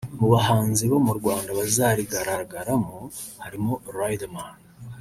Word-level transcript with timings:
Mu 0.19 0.27
bahanzi 0.33 0.83
bo 0.91 0.97
mu 1.05 1.13
Rwanda 1.19 1.49
bazarigaragaramo 1.57 2.97
harimo 3.43 3.73
Riderman 3.97 4.57